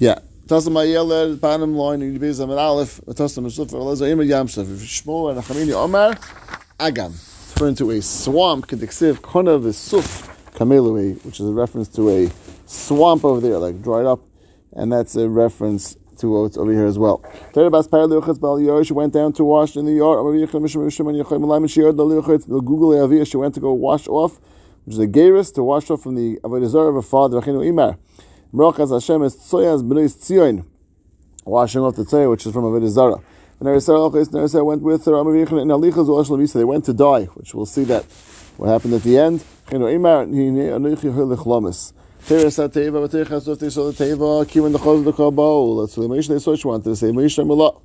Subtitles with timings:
[0.00, 0.18] Yeah.
[0.46, 5.38] Tasam Ayeled, bottom line, in Yibizam and Aleph, Tasam Shufar, Elazar Imer Yamsuf, Shmuel and
[5.38, 6.14] Achamini Omar,
[6.80, 7.10] Agam.
[7.10, 12.30] Referring to a swamp, Kediksiv, Kona Vesuf, Kamelui, which is a reference to a
[12.64, 14.20] swamp over there, like dried up,
[14.72, 17.22] and that's a reference to what's over here as well.
[17.52, 17.60] She
[18.94, 20.18] went down to wash in the yard.
[23.28, 24.40] She went to go wash off,
[24.86, 27.42] which is a geirus, to wash off from the avodah of her father.
[28.52, 30.64] Merachas Hashem is tzoyas b'nois tzion,
[31.44, 33.20] washing off the tzoy, which is from avodah zara.
[33.60, 38.04] And Nerisar went with her, and Alichas they went to die, which we'll see that
[38.56, 39.44] what happened at the end.
[42.26, 45.82] Teres HaTeva, V'teichas of Teisol HaTeva, Kivan Dechol Dekabol.
[45.82, 47.08] That's what the Moshe they saw she wanted to say.
[47.08, 47.78] Moshe Mela,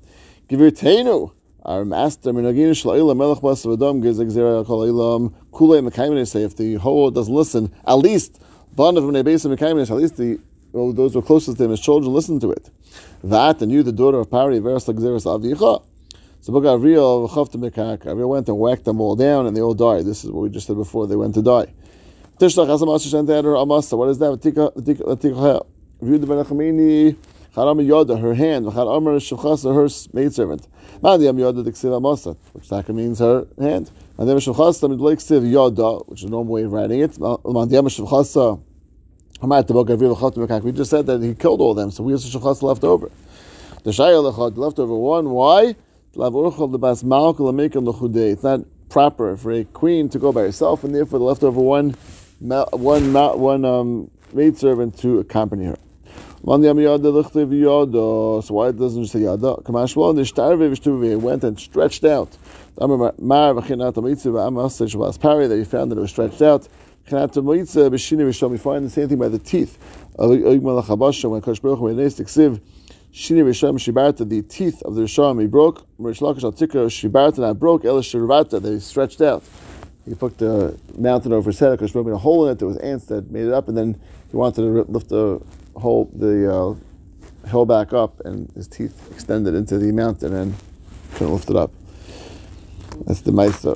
[0.50, 1.32] Givir
[1.64, 6.56] our master, Minagin Shala'ila, Melech Bas V'adam, Gizek Zera Kol Ilam, Kulei Mekayim, say, if
[6.56, 8.40] the whole doesn't listen, at least,
[8.76, 10.40] Bond of Mnei Mekayim, at least the
[10.76, 12.70] well, those who are closest to him, his children, listen to it.
[13.24, 15.82] That, and you, the daughter of Pari, Veras Lagzeres Avicha.
[16.42, 19.74] So Book Avril, Chavta Mekak, Avril went and whacked them all down, and they all
[19.74, 20.06] died.
[20.06, 21.74] This is what we just said before, they went to die.
[22.40, 23.96] Tishlach has a masha shenteher amasa.
[23.96, 24.38] What is that?
[26.02, 27.16] Viewed the benachamini
[27.56, 28.66] charam yoda, her hand.
[28.68, 30.68] Amar shulchasa, her maidservant.
[31.02, 33.90] Madiyam yoda diksiv amasa, which taka means her hand.
[34.20, 37.12] Madiyam shulchasa midlek siv yoda, which is a normal way of writing it.
[37.12, 38.60] Madiyam shulchasa.
[39.48, 43.12] We just said that he killed all of them, so we have shulchasa left over.
[43.84, 45.30] The shayah left over one.
[45.30, 45.76] Why?
[46.18, 51.96] It's not proper for a queen to go by herself, and therefore the leftover one
[53.66, 55.78] um, maid servant to accompany her.
[56.48, 56.72] So why
[58.72, 59.56] doesn't it say yada?
[59.58, 59.66] It
[61.22, 62.38] went and stretched out.
[62.78, 62.88] That
[65.58, 66.70] he found that it was stretched out.
[67.12, 69.78] We find the same thing by the teeth.
[70.16, 71.86] When Kosh Baruch Hu
[73.14, 75.86] Shini Risham Shibarta, the teeth of the Risham, he broke.
[75.98, 77.86] Rish Lakish al Shibarta, that broke.
[77.86, 79.44] El Shirvata, they stretched out
[80.08, 82.60] he put the mountain over his head because there was a hole in it.
[82.60, 84.00] There was ants that made it up, and then
[84.30, 85.42] he wanted to lift the
[85.76, 90.54] hole, the uh, hill back up, and his teeth extended into the mountain and
[91.16, 91.72] couldn't lift it up.
[93.06, 93.76] That's the Maisa.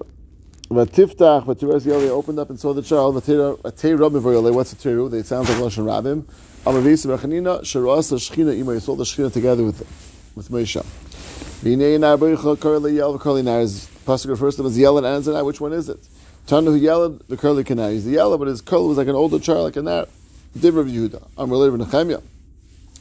[0.69, 3.15] Vatiftach, Vatiras Yoli opened up and saw the child.
[3.15, 5.09] Vatei Rabbi Vayole, what's the Teru?
[5.09, 6.21] They sound like Lashon Rabbim.
[6.63, 9.79] Amavisa Bechanina, Sharas Shechina Ima, he saw the Shechina together with
[10.35, 10.85] with Moshe.
[11.63, 13.89] Vinei Narbeicha Karli Yel Karli Nars.
[14.05, 15.43] Pasuk refers to him as Yel and Anzanai.
[15.43, 16.07] Which one is it?
[16.45, 17.89] Tanu yelled the curly canal.
[17.89, 20.05] He's the yellow, but his curl was like an older child, like a nar.
[20.55, 21.27] Did Rav Yehuda.
[21.35, 22.21] I'm related to Nechemia.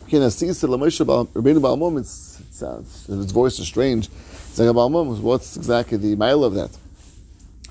[0.08, 2.00] Kinasisa Lamesha Rabbeinu Balmum.
[2.00, 4.06] It sounds his voice is strange.
[4.06, 5.20] It's like a Balmum.
[5.20, 6.70] What's exactly the mile of that?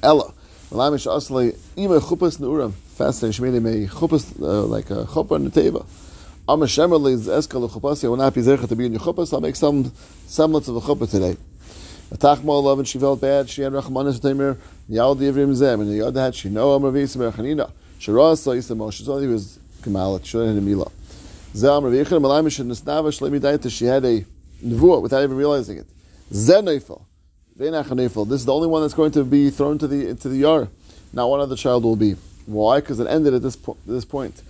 [0.04, 0.34] Ella.
[0.72, 2.74] Malamish Aslay Ima Chupas Neuram.
[2.74, 3.46] Fascinating.
[3.46, 5.86] Shemini may Chupas uh, like a Chuppah and a Teva.
[6.48, 8.04] Amma Shemerli is Eskal Chupas.
[8.04, 9.34] I will not be there to be in your Chupas.
[9.34, 9.92] I'll make some
[10.28, 11.38] semblance of a Chuppah today.
[12.12, 13.50] Atachma love and she felt bad.
[13.50, 14.58] She had Rachmanis Taimir.
[14.88, 17.72] Yal Divrim Zem, and the other had she Shino Amravis Merchanina.
[18.00, 19.04] Shiraz Saisa Moshe.
[19.04, 20.90] So he was Kamalat, Shodan and Mila.
[21.54, 23.70] Zam Ravichan Malamish and Nisnava Shlemi Daita.
[23.72, 24.24] She had a
[24.64, 25.88] Nevuah without even realizing it.
[26.32, 27.07] Zenefel.
[27.58, 30.68] This is the only one that's going to be thrown to the into the yar.
[31.12, 32.16] Not one other child will be.
[32.46, 32.80] Why?
[32.80, 34.44] Because it ended at this this point.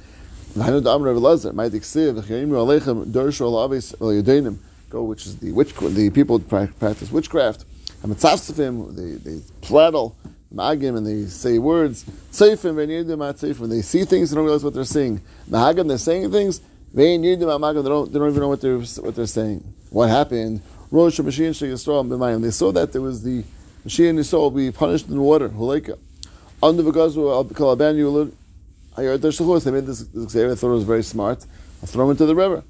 [4.90, 7.66] Go, which is the witch, the people practice witchcraft.
[8.04, 10.16] They, they prattle,
[10.52, 12.06] magim, and they say words.
[12.40, 15.22] When they see things, they don't realize what they're saying.
[15.50, 16.62] Mahagim, they're saying things,
[16.94, 19.64] they don't, they don't even know what they're, what they're saying.
[19.90, 20.62] What happened?
[20.90, 23.44] Rosh Mashiach They saw that there was the
[23.86, 25.50] Mashiach Yisrael will be punished in the water.
[25.50, 25.98] Huleka.
[26.62, 28.32] Under the Gazu, Kalaban Yulud,
[28.98, 31.46] they made this, this I thought it was very smart.
[31.82, 32.64] I'll throw him into the river.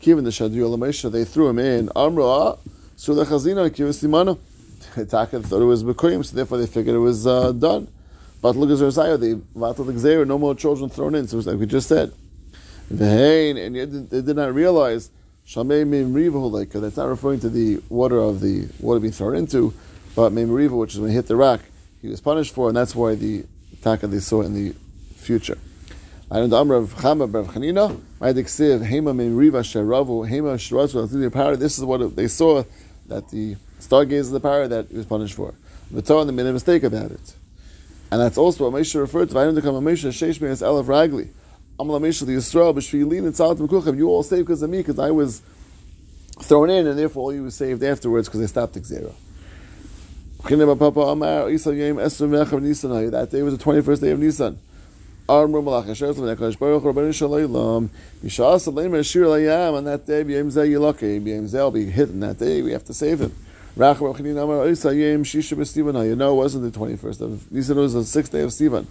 [0.00, 1.88] Kivin the Shadu they threw him in.
[1.94, 2.56] Amra,
[2.96, 4.36] Sula Chazina, Kivisimana.
[5.08, 7.86] Taka thought it was Bekoyim, so therefore they figured it was uh, done.
[8.42, 11.28] But look at Zerziah, they vatal no more children thrown in.
[11.28, 12.12] So it was like we just said.
[12.92, 15.10] Vehain, and they did not realize
[15.48, 19.72] Shamei Mimriva that's not referring to the water of the water being thrown into,
[20.14, 21.62] but Mimriva, which is when he hit the rock,
[22.02, 23.46] he was punished for, and that's why the
[23.80, 24.74] Taka they saw in the
[25.16, 25.56] future.
[26.30, 31.32] I know the Amr of Chama Bar Chanina, my Diksiv, Hema Mimriva Sharavu, Hema Sharazu,
[31.32, 31.56] power.
[31.56, 32.62] This is what they saw
[33.06, 35.54] that the stargaze of the power that he was punished for.
[35.90, 37.34] The Torah made a mistake about it.
[38.10, 39.34] And that's also what Moshe referred to.
[39.34, 41.28] Vayim to come Moshe, Sheish Me'ez Elef Ragli.
[41.78, 41.86] You
[44.08, 45.42] all saved because of me, because I was
[46.40, 49.12] thrown in, and therefore all you were saved afterwards because I stopped the Xera.
[53.10, 54.58] That day was the 21st day of Nisan.
[55.28, 55.52] On
[59.84, 62.62] that day will be hit on that day.
[62.62, 63.34] We have to save him.
[63.76, 63.82] You
[66.16, 68.86] know it wasn't the 21st of Nisan it was the sixth day of Sivan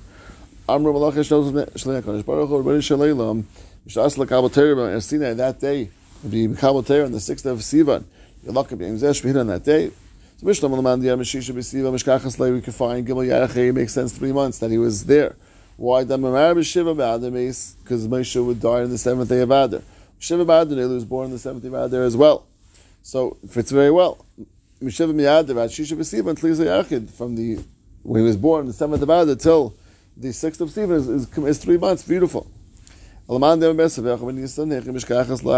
[0.70, 3.48] Amru Malach Asher Tzlav Nekadosh Baruch Hu Rabbeinu Shalom
[3.88, 5.90] Mishas Lekabel Terah and Sinai that day
[6.30, 8.04] be Mekabel Terah on the sixth of Sivan
[8.46, 9.92] Yilake B'yem Zeh Shvihid on that day
[10.36, 14.12] so Mishlam Alaman Diyam Shisha B'Sivan Mishkachas Lei we can find Gimel Yarachei makes sense
[14.12, 15.38] three months that he was there
[15.78, 19.52] why the Mamar Shiva B'Adar means because Moshe would die on the seventh day of
[19.52, 19.82] Adar.
[20.20, 22.46] Shiva B'Adar was born on the seventh day of Adar as well.
[23.04, 24.26] So it fits very well.
[24.82, 27.64] Mishiva Miyadar Shisha B'Sivan Tliza Yachid from the
[28.04, 29.74] when he was born the seventh of Adar till
[30.20, 32.04] the sixth of Sivan is, is, is three months.
[32.04, 32.50] Beautiful.
[33.28, 33.36] Do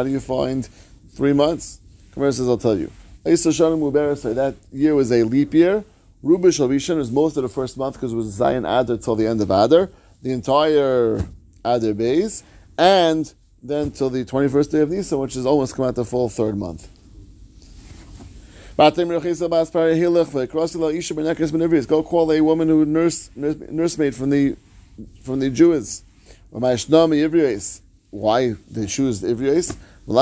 [0.10, 0.70] you find
[1.14, 1.80] three months?
[2.14, 2.92] Kamar says, I'll tell you.
[3.24, 5.84] That year was a leap year.
[6.24, 9.28] Rubish Avishan was most of the first month because it was Zion Adar till the
[9.28, 9.90] end of Adar
[10.22, 11.26] the entire
[11.64, 12.44] Adar Bays,
[12.78, 16.30] and then till the 21st day of Nisan, which is almost come out the full
[16.30, 16.88] third month.
[18.80, 18.90] Go
[22.02, 24.56] call a woman who nurse, nurse nursemaid from the
[25.22, 26.02] from the Jews.
[26.50, 26.78] Why
[28.72, 29.72] they choose the Ivrius?
[29.72, 30.14] It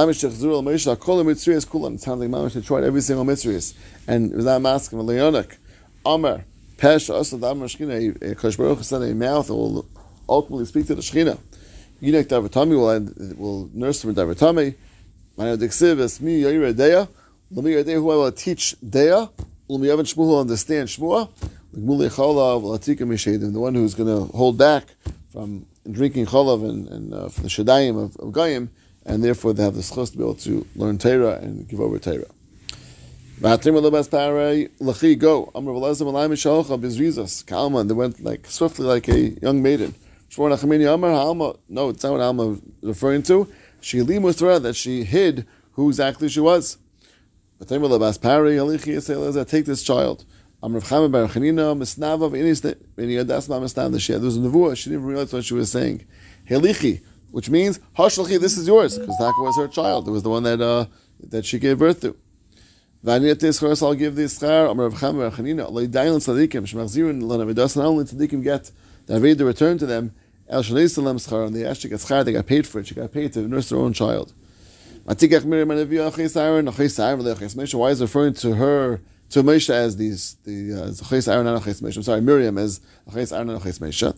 [2.02, 3.62] sounds like Mamash tried every single mitzvah,
[4.08, 5.56] and it was not masking Leonik.
[6.04, 6.44] Amar
[6.78, 9.86] Pesha also the Amar Shechina, Kosh Baruch said a mouth will
[10.28, 11.38] ultimately speak to the Shechina.
[12.02, 14.74] Yinek Davatami will, will nurse from Davatami.
[15.38, 17.08] Ma'ana Diksiv es mi Yair Deya.
[17.50, 19.30] Lami who I will teach Deya.
[19.70, 20.90] Lami Yavan Shmuel will understand
[23.08, 24.84] Mishadim, the one who's going to hold back
[25.32, 28.70] from drinking Chalav and, and uh, from the Shadayim of, of Goyim,
[29.06, 32.00] and therefore they have the schos to be able to learn Torah and give over
[32.00, 32.26] Torah.
[37.46, 39.94] Kalman, they went like swiftly like a young maiden.
[40.38, 43.48] No, it's not what Alma referring to.
[43.80, 46.78] She that she hid who exactly she was.
[47.60, 47.82] Take
[49.66, 50.26] this child.
[50.62, 50.96] There was a
[54.40, 54.76] nevuah.
[54.76, 56.06] She didn't realize what she was saying.
[56.50, 57.02] Helichi,
[57.32, 60.08] which means Hashlachi, this is yours, because Taka was her child.
[60.08, 60.86] It was the one that uh,
[61.30, 62.16] that she gave birth to.
[63.06, 64.72] I'll give this schar.
[64.72, 65.58] Amar Rav Chanina.
[65.58, 66.06] Not only get
[69.06, 70.14] the aved return to them.
[70.50, 70.66] And
[71.56, 72.26] they actually get schar.
[72.26, 72.88] They got paid for it.
[72.88, 74.34] She got paid to nurse their own child.
[75.08, 75.80] Why is referring
[78.34, 79.00] to her
[79.30, 81.96] to Moshe as these the uh, Achis Aaron and Achis Moshe?
[81.96, 84.14] I'm sorry, Miriam as Achis Aaron and Achis Moshe.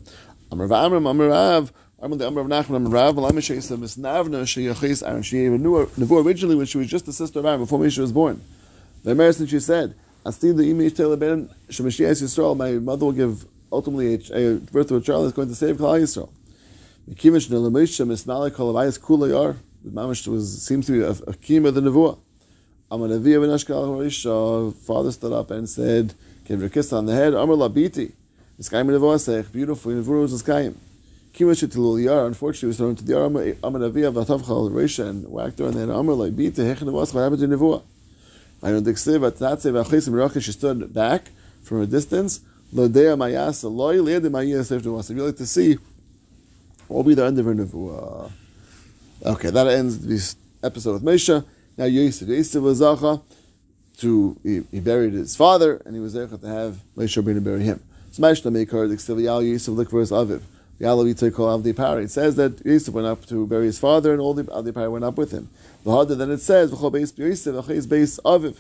[0.52, 1.72] Amar Amram Amar Rav.
[2.00, 3.16] Amar the Amar of Nachman Amar Rav.
[3.18, 5.22] Lamisha Yisrael Misnavna She Achis Aaron.
[5.22, 5.88] She even knew her
[6.22, 8.42] originally when she was just the sister of Aaron before Moshe was born.
[9.04, 9.94] The Emerson she said,
[10.26, 14.18] "Astin the imish ben She shemashiach Yisrael." My mother will give ultimately a,
[14.56, 16.32] a birth to a child that's going to save Klal Yisrael.
[17.08, 19.58] Mikivish nelamusha misnalik kolavayis kulayar.
[19.84, 22.18] The mamish was seems to be a, a of the nevuah.
[22.92, 24.74] Amanavia ben Ashkel Harisha.
[24.74, 26.14] Father stood up and said,
[26.46, 27.34] gave her a kiss on the head.
[27.34, 28.12] Amar labiti.
[28.58, 30.72] This guy nevuah sech beautiful nevuah was this guy.
[31.34, 32.26] Kivish tilul yar.
[32.26, 33.30] Unfortunately, was thrown to the yar.
[33.30, 35.90] Amanavia v'atavchal Harisha and whacked her on the head.
[35.90, 36.56] Amar labiti.
[36.56, 37.14] Hech nevuah.
[37.14, 37.84] What happened to nevuah?
[38.62, 41.30] I know Diksiv at Tatse Vachis Merachish, she stood back
[41.64, 42.42] from a distance.
[42.74, 45.10] Lodea Mayasa Loy Lead Mayas after once.
[45.10, 45.78] If you like to see,
[46.90, 48.30] what will be the end of her nevuah?
[49.26, 51.44] Okay, that ends this episode with Mesha.
[51.78, 53.22] Now Yosef, Yosef was Zacha
[53.98, 57.64] to he, he, buried his father, and he was there to have Moshe Rabbeinu bury
[57.64, 57.84] him.
[58.12, 60.42] So Mashna Mekar Diksiv Yal Yosef Likvers Aviv.
[60.80, 62.06] Yalavita Kol Avdi Pari.
[62.06, 64.88] It says that Yosef went up to bury his father, and all the Avdi Pari
[64.88, 65.50] went up with him.
[65.84, 68.56] The harder then it says v'chol beis b'yosef v'chol beis aviv.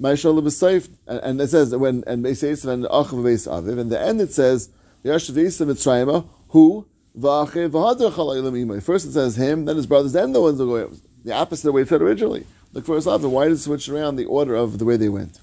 [0.00, 3.80] Ma'ishol b'seif, and it says that when and beis yosef and achav beis aviv.
[3.80, 4.68] And the end it says
[5.04, 6.86] v'yashav yosef mitzrayim who
[7.20, 10.90] First it says him, then his brothers, then the ones that go
[11.24, 12.46] the opposite of the way it said originally.
[12.72, 13.28] Look for aviv.
[13.30, 15.40] Why did it switch around the order of the way they went?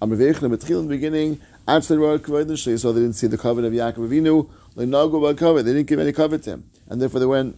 [0.00, 1.40] In the beginning.
[1.68, 4.48] After they so they didn't see the covenant of Yaakov Avinu.
[4.76, 4.86] They
[5.72, 7.56] didn't give any covenant to him, and therefore they went.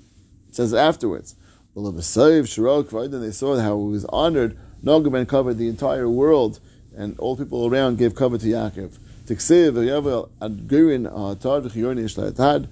[0.49, 1.37] It says afterwards.
[1.75, 4.59] Well, then they saw how he was honored.
[4.85, 6.59] Nogaman covered the entire world,
[6.97, 8.99] and all people around gave cover to Yaakov.
[9.27, 12.67] Tiksiv, Yavel, Adgirin, Atad, Chiyorni, Shlatad,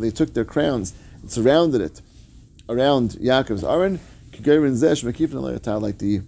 [0.00, 2.02] They took their crowns and surrounded it
[2.68, 4.00] around Yaakov's Aron,
[5.82, 6.20] like the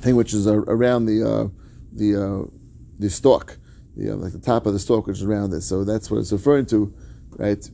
[0.00, 1.48] thing which is around the, uh,
[1.92, 2.44] the, uh,
[2.98, 3.58] the stalk,
[3.96, 5.62] the, uh, like the top of the stalk which is around it.
[5.62, 6.92] So that's what it's referring to,
[7.36, 7.68] right?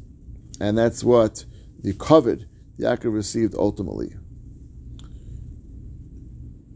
[0.60, 1.44] and that's what
[1.82, 2.44] the covet
[2.78, 4.14] Yaakov received ultimately.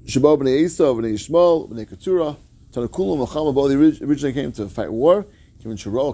[0.05, 2.37] Shabbat b'nei Esau, b'nei Yishmael, b'nei Keturah,
[2.73, 5.26] Melchama, they originally came to fight war.
[5.64, 6.11] They saw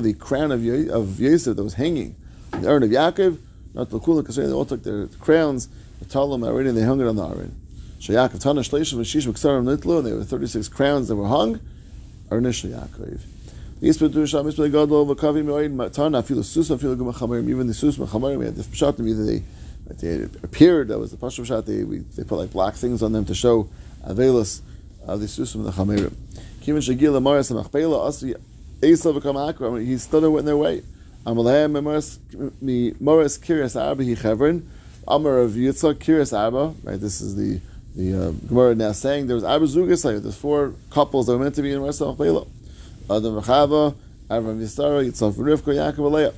[0.00, 2.16] the crown of, Ye- of that was hanging
[2.52, 3.38] on the urn of Yaakov.
[3.74, 7.00] Not the Kula, because they all took their crowns, the Talim already, and they hung
[7.00, 7.54] it on the urn.
[8.00, 11.60] So Yaakov Tana Shleishim Shish Meksarim Nitlu, and there were 36 crowns that were hung.
[12.30, 13.20] Arnish Yaakov.
[13.84, 14.26] Even the
[17.74, 19.42] sus machamarim, we had the pshatim, either they,
[20.00, 23.10] they appeared, that was the pashto pshat, they, we, they put like black things on
[23.10, 23.68] them to show
[24.06, 24.60] avelus
[25.06, 26.14] of the susim and the chamerim.
[26.62, 28.34] Kivin shagil amaris amachpela asi
[28.80, 30.82] esav akra, he stood in their way.
[31.26, 31.72] Amalehem
[32.60, 34.68] mi moris kiryas arba he chevron,
[35.06, 37.60] amar of Yitzchak kiryas arba, right, this is the
[37.94, 41.54] the uh, Gemara now saying there was Arba Zugas, there's four couples that were meant
[41.56, 42.48] to be in Marsa Machpela.
[43.04, 43.94] Adam Rechava,
[44.30, 46.32] Avram Yisara, Yitzhak Rivka, Yaakov Leah.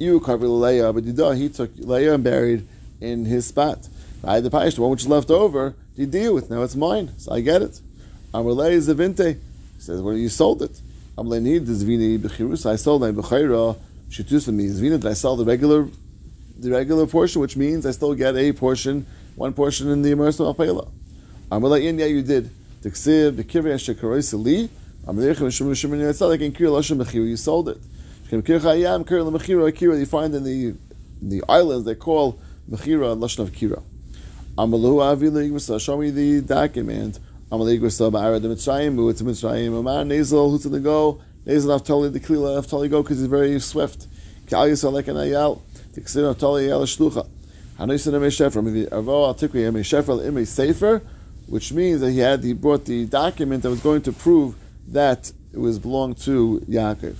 [0.00, 2.66] You covered Leah, but Yidah, he took Leah and buried
[3.00, 3.88] in his spot.
[4.24, 6.50] I the Paish, the one which is left over, you deal with.
[6.50, 7.80] Now it's mine, so I get it.
[8.32, 8.94] Leah is a.
[8.94, 9.36] He
[9.78, 10.80] says, well, you sold it.
[11.18, 12.64] Amar Leah need b'chirus.
[12.64, 13.76] I sold my b'chayra,
[14.08, 14.66] shitusa me.
[14.66, 15.88] Zvina, I sell the regular,
[16.58, 19.06] the regular portion, which means I still get a portion,
[19.36, 20.88] one portion in the immersive Machpela.
[21.50, 22.50] Amar Leah, yeah, you did.
[22.82, 24.68] Tiksiv, the kivrei shekarois li,
[27.12, 27.78] you sold it.
[28.30, 28.42] You
[30.06, 30.74] find in the
[31.22, 32.38] the islands they call
[32.70, 33.82] mechira lashon of kira.
[34.60, 37.18] Amalu avi Show me the document.
[37.50, 39.10] Amalu igvasa ba'ara the mitzrayim.
[39.10, 39.78] It's mitzrayim.
[39.78, 41.22] Amar nasal who's to the go.
[41.46, 44.06] Nasal naftali the klila naftali go because he's very swift.
[44.48, 45.62] Kal yisrael like an ayal.
[45.94, 47.26] Tiksir naftali ayal shlucha.
[47.78, 48.88] Hanoisin emei shefer.
[48.90, 51.00] Avo al tikri emei shefer emei sefer,
[51.46, 54.56] which means that he had he brought the document that was going to prove
[54.88, 57.16] that it was belonged to Yaakov.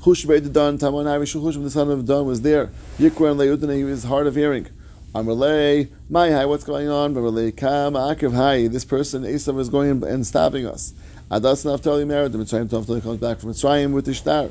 [0.00, 2.70] Chush Dan Taman Chush the son of Dan was there.
[2.98, 4.66] Yikra and Leudana, he was hard of hearing.
[5.14, 7.12] Amalei, my hi, what's going on?
[7.12, 10.94] Amalei, Kam Akiv hi, this person Esav is going and stopping us.
[11.30, 12.66] Adas Naftali married the Mitzrayim.
[12.66, 14.48] Naftali comes back from Mitzrayim with the shtar.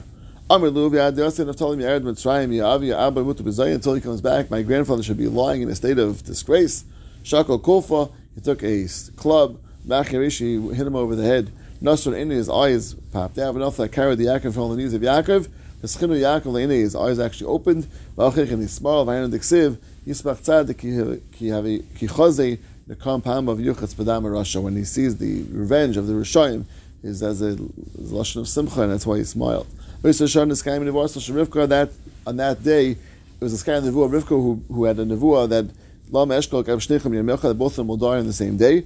[0.51, 2.50] Amalu v'adas Naftali married Mitzrayim.
[2.50, 4.51] Yavi Abba Mutu B'zayim until he comes back.
[4.51, 6.86] My grandfather should be lying in a state of disgrace.
[7.24, 9.60] Shako Kulfa, he took a club.
[9.88, 11.51] Machirishi hit him over the head.
[11.82, 15.01] Nasr in his eyes popped out, enough that carried the Yaakov from the knees of
[15.01, 15.48] Yaakov.
[15.82, 17.88] The schinu Yaakov in his eyes actually opened.
[18.15, 19.08] And he smiled.
[19.08, 25.17] V'hayin diksiv yisbach tzad ki chazei the compound of Yuchatz Padam Rasha when he sees
[25.17, 26.65] the revenge of the Rishayim
[27.03, 29.67] is as a lashon of simcha, and that's why he smiled.
[30.01, 31.89] That
[32.27, 32.98] on that day, it
[33.39, 35.65] was a sky nevuah of Rivka who, who had a nevuah that
[36.10, 38.84] Lam Eshkol Gav Shnicham Yemilcha, both of them will die on the same day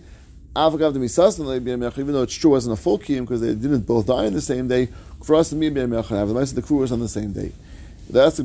[0.57, 4.39] even though it's true, wasn't a full kiyum because they didn't both die on the
[4.39, 4.88] same day.
[5.22, 7.51] For us, the have the rest of the crew was on the same day.
[8.07, 8.38] If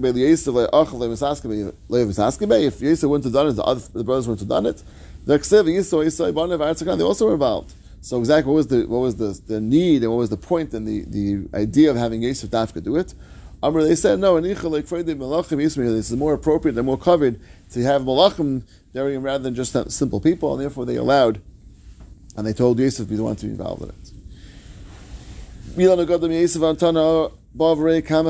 [2.80, 4.82] Yisrael wouldn't have done it, the, other, the brothers wouldn't have done it.
[5.26, 7.74] The Ksiv Yisrael Yisrael they also were involved.
[8.00, 10.72] So exactly what was the what was the, the need and what was the point
[10.72, 13.12] and the, the idea of having Yisrael Dafka do it?
[13.62, 14.40] Amr, they said no.
[14.40, 17.38] This is more appropriate and more covered
[17.72, 18.62] to have malachim
[18.94, 21.42] burying rather than just simple people, and therefore they allowed
[22.36, 23.94] and they told Yosef we don't want to be involved in it.
[27.52, 28.20] I mean, uh,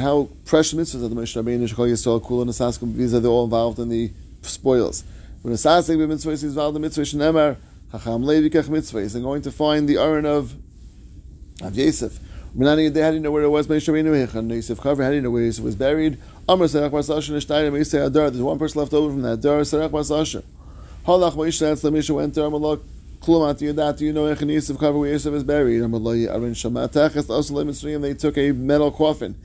[0.00, 3.44] how precious mitzvahs are the Moshe Rabbeinu, Shechol Yisrael, Kula, Nasaskim, these are they all
[3.44, 4.10] involved in the
[4.42, 5.02] spoils.
[5.40, 7.56] When Nasaskim with mitzvahs is involved in mitzvah, Shnemer,
[7.90, 10.54] Chacham Levi Kech mitzvahs, they're going to find the urn of,
[11.62, 12.20] of Yosef.
[12.58, 13.66] How do you know where it was?
[13.66, 16.18] Moshe Rabbeinu, Yosef Chaver, do you know where Yosef was buried?
[16.46, 19.88] Amr Serach Basasha, Nishtayim, Yisrael Adar, there's one person left over from that Adar, Serach
[19.88, 20.44] Basasha.
[21.06, 22.44] Halach Moshe that's the Misha went there.
[22.44, 22.82] Amalok
[23.22, 24.00] Klumat Yadat.
[24.00, 25.80] You know Echan Yosef cover where Yosef is buried.
[25.80, 28.02] Amalok Arin Shamatachas also Mitzrayim.
[28.02, 29.36] They took a metal coffin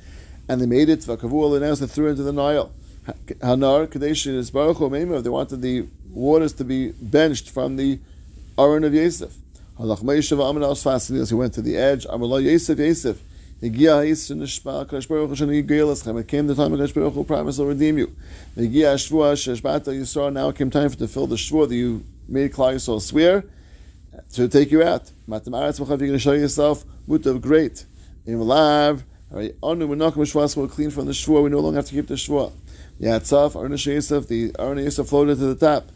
[0.50, 1.02] and they made it.
[1.02, 2.72] Vakavu announced and threw into the Nile.
[3.06, 4.80] Hanar Kadesh is Baruch.
[5.24, 8.00] They wanted the waters to be benched from the
[8.58, 9.36] Aron of Yosef.
[9.80, 11.30] Halach Moshe v'Amin Al Sfas.
[11.30, 12.08] He went to the edge.
[12.08, 13.22] Amalok Yosef Yosef.
[13.60, 13.74] It
[16.28, 18.16] came the time of Baruch Hu promised will redeem you.
[18.56, 23.44] Now came time for to fill the shvua that you made Klal Yisrael swear
[24.34, 25.12] to take you out.
[25.28, 27.86] You're going to show yourself mutav great.
[28.26, 31.44] In Lav, Anu Menachem Shvas will clean from the shvua.
[31.44, 32.52] We no longer have to keep the shvua.
[33.00, 35.90] Yatzaf, Arna Yosef, the Arna Yosef floated to the top.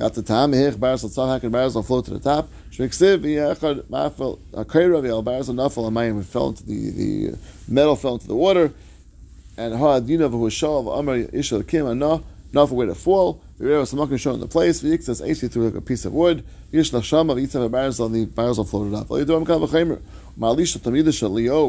[0.00, 2.48] At the time, Hech Barzal Tzahak and float to the top.
[2.70, 8.14] Shmiksiv Yechad Mafel Akairav uh, Yel Barzal Nafel Amayim fell into the the metal fell
[8.14, 8.72] into the water.
[9.56, 13.42] And Ha Dinav Hushal Amar Ishal Kim Anah Nafel way to fall.
[13.58, 14.82] The place.
[14.82, 16.44] V'Yiktas Eishi through like a piece of wood.
[16.72, 19.08] Yish Lachsham of Yitzav Barzal the Barzal floated up.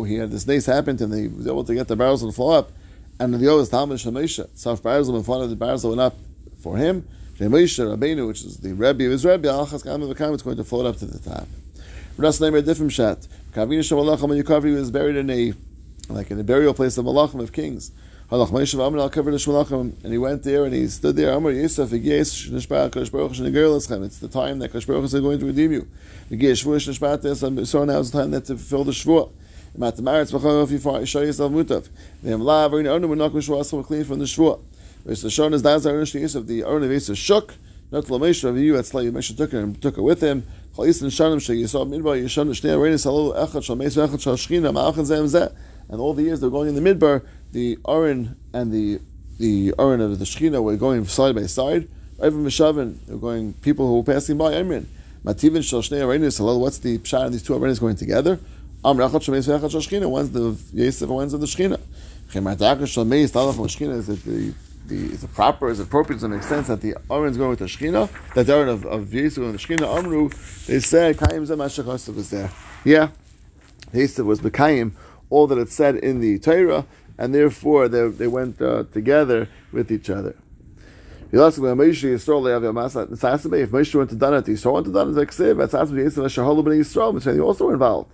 [0.07, 2.51] He had this days happened and he was able to get the Barzal to fall
[2.51, 2.71] up.
[3.19, 4.47] And the is Talmud Shemesha.
[4.49, 6.15] Saf Barzal in front the Barzal went up
[6.61, 7.07] for him.
[7.39, 10.63] Moshe Rabbeinu, which is the Rebbe of his Rebbe, Alchas Kam V'Kam, it's going to
[10.63, 11.47] float up to the top.
[12.17, 13.25] Ras name a different shat.
[13.53, 15.53] Kavina Shamalachim when Yukavri was buried in a
[16.09, 17.91] like in a burial place of Malachim of kings.
[18.31, 21.33] The and he went there and he stood there.
[21.33, 21.75] It's
[24.19, 25.87] the time that Kosh is going to redeem you.
[26.29, 29.31] So now is the time that to fulfill the Shvuah.
[29.75, 31.51] Matamaritz show yourself
[33.87, 34.25] clean from the
[36.47, 36.63] the
[37.07, 37.55] the shook.
[37.91, 38.85] Not Lamesha of you at
[39.35, 40.43] took him took it with him.
[40.77, 40.87] And.
[45.91, 48.99] And all the years they're going in the midbar, the Aron and the
[49.37, 51.87] the Aron of the Shechina were going side by side.
[52.17, 54.85] Even Mishavin, they're going people who were passing by Emrin.
[55.23, 56.39] Mativin Shal Shnei Arenis.
[56.59, 58.39] What's the pshat of these two Arenis going together?
[58.83, 60.09] Am Rachot Shal Meis Echad Shal Shchina.
[60.09, 61.79] One's the Yosef, one's of the Shechina.
[62.31, 64.53] Chemataka Shal Meis Talach Shechina is the
[64.89, 67.37] the, is it proper, is it appropriate, does it make sense that the Aaron is
[67.37, 70.29] going with the Shechina, that the Aaron of, of going with the Shechina, Amru,
[70.67, 72.51] they said, Kaim Zemashachosov was there.
[72.83, 73.09] Yeah,
[73.93, 74.91] Yisrael was Bekayim,
[75.29, 76.85] all that it said in the Torah,
[77.19, 80.35] and therefore they, they went uh, together with each other.
[81.31, 82.03] If Moshe
[83.93, 87.13] went to Danat, Yisrael went to Danat, like Siv, that's Asma Yisrael, Shahalu Ben Yisrael,
[87.13, 88.09] which they also involved.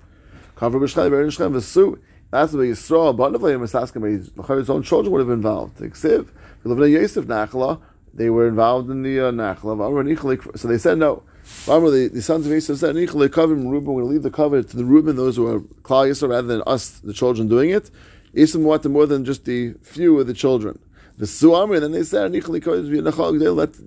[0.56, 2.00] Cover B'Shchem, Be'er Shem, V'Su,
[2.32, 5.80] that's what Yisrael, but Neflayim Misaskim, his own children would have been involved.
[5.80, 6.28] Like Siv,
[6.66, 7.80] Yosef Nachla,
[8.14, 11.22] they were involved in the uh, Nachla, so they said no.
[11.68, 14.84] The, the sons of Yosef said, Reuben, we're going to leave the covenant to the
[14.84, 17.92] Reuben, those who are Klal Yisrael, rather than us, the children, doing it.
[18.36, 20.78] Yisrael wanted more than just the few of the children.
[21.18, 22.44] The Suamri, then they said, let,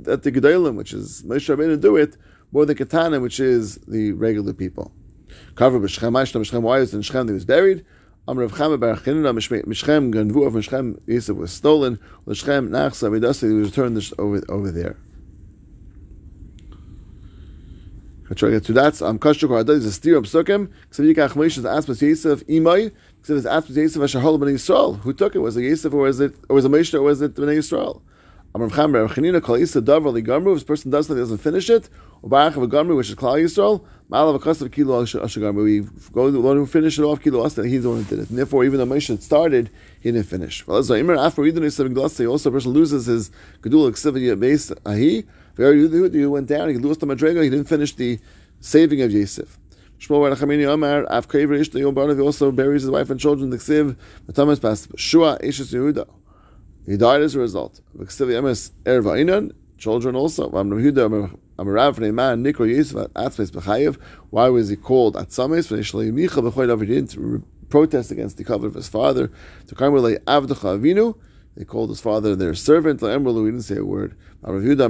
[0.06, 2.16] let the Gedalim, which is Moshe Rabbeinu, do it,
[2.52, 4.92] more than Katana, which is the regular people.
[5.54, 7.84] Cover b'Shechem, Ma'ishtam why is in Shechem he was buried?
[8.26, 13.48] Amr of Chama bar Chanina, Mishchem, Ganvu of Mishchem, Yosef was stolen, L'Shechem, Nachsa, Vidasa,
[13.48, 14.96] he was returned over, over there.
[18.34, 19.00] Try to get to that.
[19.00, 20.68] Um, Kashuk or is a steer of Sukkim.
[20.90, 22.92] Ksav Yikach Moshe is Aspas Yosef Imai.
[23.22, 24.98] Ksav is Aspas Yosef Ashahol Ben Yisrael.
[25.00, 25.38] Who took it?
[25.38, 28.02] Was it Yosef or was it or was it Moshe or was it Ben Yisrael?
[28.54, 30.16] Amram Cham Rav Chanina Kol Yisrael Davar.
[30.18, 31.88] If this person does something, doesn't finish it.
[32.20, 33.84] Or Barach of a Gamru, which is Klal Yisrael.
[34.10, 35.64] Malav Akasav Kilo Ashagamru.
[35.64, 35.80] We
[36.12, 37.66] go the one who finished it off Kilo Asta.
[37.66, 38.30] He's the one who did it.
[38.30, 40.66] And therefore, even though Moshe started, he didn't finish.
[40.66, 43.30] Well, as Imar after Yidin Yisrael Glasa, also a person loses his
[43.62, 45.24] Gedul Ksiv Base Ahi.
[45.58, 46.68] Yehuda went down.
[46.70, 47.42] He lost the Madrega.
[47.42, 48.18] He didn't finish the
[48.60, 49.58] saving of Yosef.
[49.98, 53.50] Shmuel Bar Nachamini Omar, Av Kaver Ish Yom Barnav also buries his wife and children.
[53.50, 54.96] The Ksiv, the Thomas passed.
[54.96, 56.08] Shua Ishes Yehuda.
[56.86, 57.80] He died as a result.
[57.96, 60.46] Ksiv Yemes Erva Inan, children also.
[60.56, 63.98] Am Yehuda Amarav Neiman Nikro Yosef Atzmes B'chayev.
[64.30, 65.66] Why was he called Atzames?
[65.66, 69.32] V'nishli Micha B'choy He didn't protest against the covenant of his father.
[69.66, 71.16] To Karmele Avdecha Avinu.
[71.58, 73.02] They called his father their servant.
[73.02, 74.16] We didn't say a word.
[74.42, 74.86] Why did he die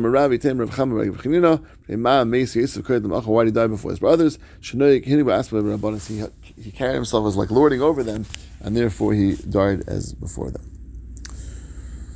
[3.66, 4.38] before his brothers?
[4.60, 6.26] He,
[6.60, 8.26] he carried himself as like lording over them,
[8.60, 10.77] and therefore he died as before them.